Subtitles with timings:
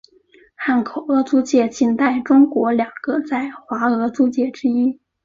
[0.55, 4.99] 汉口俄租界近代中国两个在华俄租界之一。